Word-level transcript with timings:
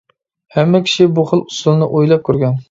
ھەممە 0.55 0.81
كىشى 0.87 1.07
بۇ 1.19 1.27
خىل 1.33 1.45
ئۇسۇلنى 1.45 1.91
ئويلاپ 1.93 2.27
كۆرگەن. 2.31 2.59